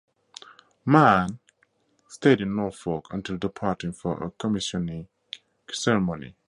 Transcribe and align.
"Mahan" 0.83 1.37
stayed 2.07 2.41
in 2.41 2.55
Norfolk 2.55 3.13
until 3.13 3.37
departing 3.37 3.91
for 3.93 4.15
her 4.15 4.31
commissioning 4.31 5.07
ceremony. 5.71 6.33